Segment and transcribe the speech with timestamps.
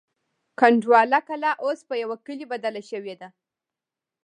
[0.59, 3.29] کنډواله کلا اوس په یوه کلي بدله شوې ده.